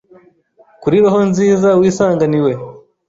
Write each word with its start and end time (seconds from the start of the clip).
Kuri 0.81 0.97
Roho 1.03 1.19
nziza 1.29 1.69
wisanganiwe 1.79 2.51